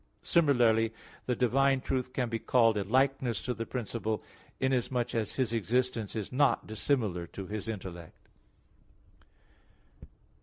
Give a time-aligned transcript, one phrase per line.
[0.23, 0.93] Similarly,
[1.27, 4.23] the divine truth can be called a "likeness to the principle,"
[4.59, 8.27] inasmuch as His existence is not dissimilar to His intellect.